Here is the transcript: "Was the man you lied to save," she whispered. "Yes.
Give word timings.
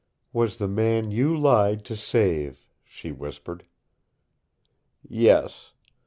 "Was 0.33 0.57
the 0.57 0.67
man 0.67 1.11
you 1.11 1.37
lied 1.37 1.85
to 1.85 1.95
save," 1.95 2.65
she 2.83 3.11
whispered. 3.11 3.65
"Yes. 5.07 5.73